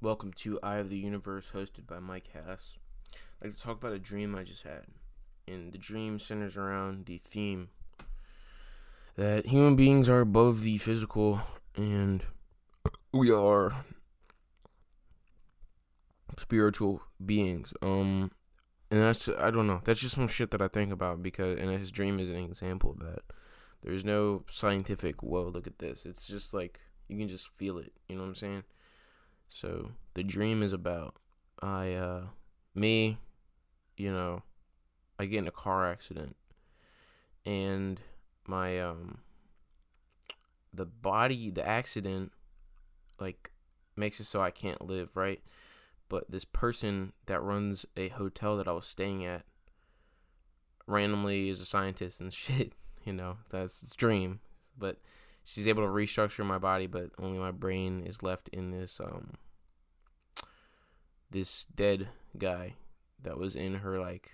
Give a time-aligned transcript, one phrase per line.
[0.00, 2.74] Welcome to Eye of the Universe, hosted by Mike Hass.
[3.42, 4.84] I'd like to talk about a dream I just had.
[5.48, 7.70] And the dream centers around the theme
[9.16, 11.40] that human beings are above the physical
[11.74, 12.22] and
[13.12, 13.72] we are
[16.36, 17.74] spiritual beings.
[17.82, 18.30] Um
[18.92, 19.80] and that's I don't know.
[19.82, 22.92] That's just some shit that I think about because and his dream is an example
[22.92, 23.22] of that.
[23.82, 26.06] There's no scientific whoa, look at this.
[26.06, 26.78] It's just like
[27.08, 28.62] you can just feel it, you know what I'm saying?
[29.48, 31.16] So the dream is about
[31.60, 32.22] I uh
[32.74, 33.18] me,
[33.96, 34.42] you know,
[35.18, 36.36] I get in a car accident
[37.44, 38.00] and
[38.46, 39.18] my um
[40.72, 42.32] the body the accident
[43.18, 43.50] like
[43.96, 45.40] makes it so I can't live, right?
[46.08, 49.44] But this person that runs a hotel that I was staying at
[50.86, 54.40] randomly is a scientist and shit, you know, that's his dream.
[54.78, 54.98] But
[55.48, 59.32] she's able to restructure my body, but only my brain is left in this um
[61.30, 62.74] this dead guy
[63.22, 64.32] that was in her like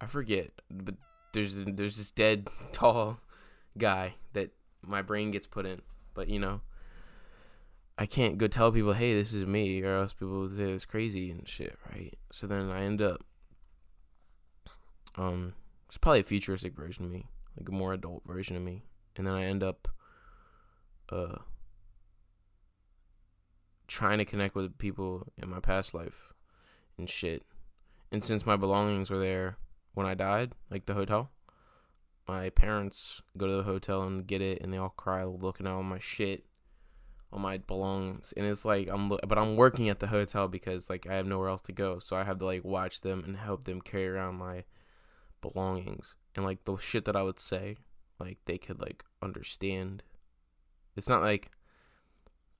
[0.00, 0.94] I forget, but
[1.32, 3.20] there's there's this dead tall
[3.76, 4.50] guy that
[4.86, 5.82] my brain gets put in,
[6.14, 6.60] but you know.
[7.96, 10.84] I can't go tell people, hey, this is me, or else people will say it's
[10.84, 12.12] crazy and shit, right?
[12.32, 13.22] So then I end up,
[15.14, 15.54] um,
[15.86, 18.82] it's probably a futuristic version of me, like a more adult version of me,
[19.16, 19.88] and then I end up,
[21.10, 21.36] uh,
[23.86, 26.32] trying to connect with people in my past life
[26.98, 27.44] and shit.
[28.10, 29.56] And since my belongings were there
[29.94, 31.30] when I died, like the hotel,
[32.26, 35.72] my parents go to the hotel and get it, and they all cry looking at
[35.72, 36.44] all my shit,
[37.32, 41.06] all my belongings, and it's like I'm, but I'm working at the hotel because like
[41.06, 43.64] I have nowhere else to go, so I have to like watch them and help
[43.64, 44.64] them carry around my
[45.42, 47.76] belongings, and like the shit that I would say,
[48.18, 50.02] like they could like understand.
[50.96, 51.50] It's not like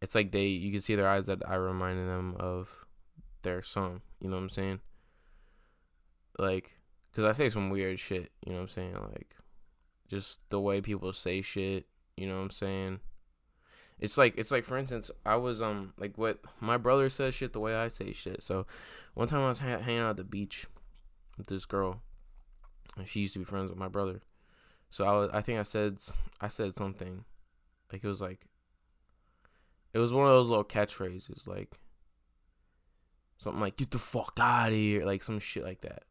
[0.01, 2.87] it's like they you can see their eyes that I reminded them of
[3.43, 4.03] their song.
[4.21, 4.81] You know what I'm saying?
[6.39, 6.79] Like,
[7.15, 8.31] cause I say some weird shit.
[8.45, 8.95] You know what I'm saying?
[8.95, 9.37] Like,
[10.09, 11.87] just the way people say shit.
[12.17, 13.01] You know what I'm saying?
[14.01, 17.53] It's like it's like for instance, I was um like what my brother says shit
[17.53, 18.43] the way I say shit.
[18.43, 18.67] So
[19.15, 20.67] one time I was ha- hanging out at the beach
[21.39, 22.03] with this girl,
[22.97, 24.21] and she used to be friends with my brother.
[24.95, 25.99] So I was I think I said
[26.41, 27.25] I said something,
[27.93, 28.47] like it was like
[29.93, 31.81] it was one of those little catchphrases, like
[33.39, 36.05] something like "Get the fuck out of here," like some shit like that.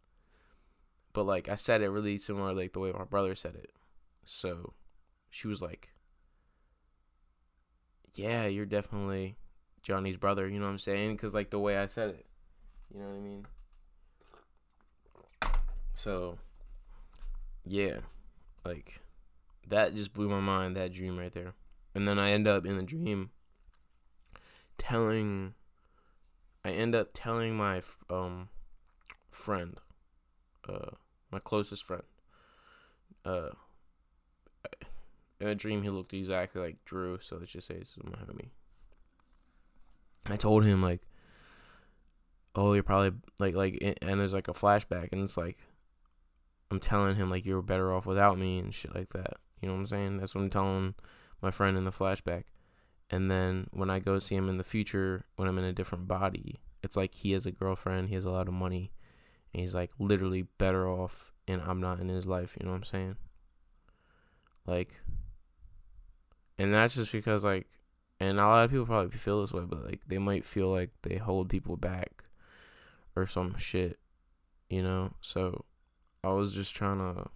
[1.13, 3.71] But like I said it really similar, like the way my brother said it.
[4.25, 4.73] So
[5.29, 5.93] she was like,
[8.15, 9.37] "Yeah, you're definitely
[9.81, 11.15] Johnny's brother." You know what I'm saying?
[11.15, 12.25] Because like the way I said it,
[12.93, 13.45] you know what I mean.
[15.95, 16.37] So
[17.63, 17.99] yeah,
[18.65, 19.01] like
[19.67, 20.75] that just blew my mind.
[20.75, 21.53] That dream right there,
[21.95, 23.31] and then I end up in the dream
[24.77, 25.53] telling
[26.65, 28.49] I end up telling my um
[29.31, 29.77] friend
[30.67, 30.91] uh
[31.31, 32.03] my closest friend
[33.25, 33.49] uh
[35.39, 38.49] in a dream he looked exactly like Drew so let's just say it's my homie
[40.25, 41.01] I told him like
[42.55, 45.57] oh you're probably like like and there's like a flashback and it's like
[46.73, 49.75] I'm telling him like you're better off without me and shit like that you know
[49.75, 50.95] what I'm saying that's what I'm telling
[51.41, 52.43] my friend in the flashback
[53.13, 56.07] and then when I go see him in the future, when I'm in a different
[56.07, 58.91] body, it's like he has a girlfriend, he has a lot of money,
[59.53, 62.57] and he's like literally better off, and I'm not in his life.
[62.59, 63.15] You know what I'm saying?
[64.65, 64.99] Like,
[66.57, 67.67] and that's just because like,
[68.19, 70.89] and a lot of people probably feel this way, but like they might feel like
[71.03, 72.23] they hold people back
[73.15, 73.99] or some shit,
[74.71, 75.13] you know.
[75.21, 75.65] So
[76.23, 77.29] I was just trying to.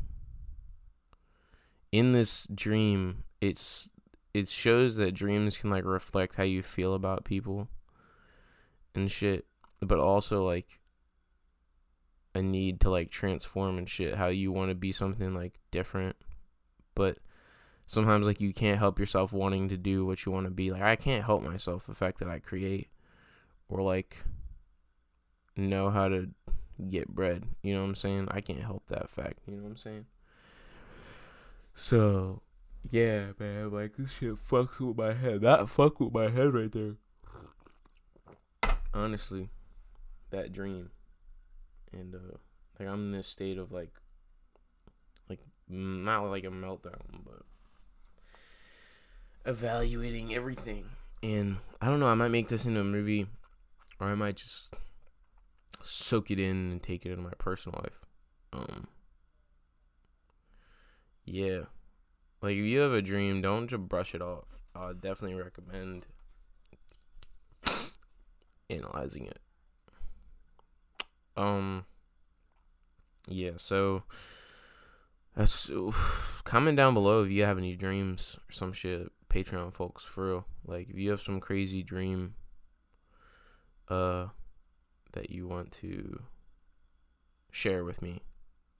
[1.91, 3.89] In this dream, it's
[4.33, 7.67] it shows that dreams can like reflect how you feel about people
[8.93, 9.45] and shit,
[9.81, 10.79] but also like
[12.35, 16.15] a need to like transform and shit, how you want to be something like different,
[16.95, 17.17] but
[17.87, 20.71] sometimes like you can't help yourself wanting to do what you want to be.
[20.71, 22.89] Like I can't help myself the fact that I create
[23.69, 24.17] or like
[25.55, 26.29] know how to
[26.89, 27.45] get bread.
[27.63, 28.27] You know what I'm saying?
[28.31, 29.39] I can't help that fact.
[29.47, 30.05] You know what I'm saying?
[31.73, 32.41] So
[32.89, 35.41] yeah, man, like this shit fucks with my head.
[35.41, 36.95] That fuck with my head right there.
[38.93, 39.49] Honestly,
[40.31, 40.89] that dream,
[41.91, 42.37] and uh,
[42.79, 43.91] like I'm in this state of like,
[45.29, 47.43] like not like a meltdown, but
[49.45, 50.85] evaluating everything.
[51.21, 53.27] And I don't know, I might make this into a movie,
[53.99, 54.79] or I might just
[55.81, 57.99] soak it in and take it into my personal life.
[58.53, 58.87] Um,
[61.25, 61.61] yeah.
[62.41, 64.63] Like if you have a dream, don't just brush it off.
[64.75, 66.05] I definitely recommend
[68.69, 69.39] analyzing it.
[71.35, 71.85] Um
[73.27, 74.03] yeah, so
[75.35, 75.69] that's
[76.43, 79.11] comment down below if you have any dreams or some shit.
[79.29, 80.45] Patreon folks, for real.
[80.65, 82.35] Like if you have some crazy dream
[83.89, 84.27] uh
[85.17, 86.21] that you want to
[87.51, 88.21] share with me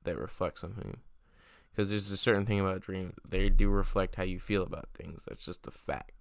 [0.03, 0.97] that reflects something
[1.71, 5.25] because there's a certain thing about dreams they do reflect how you feel about things
[5.27, 6.11] that's just a fact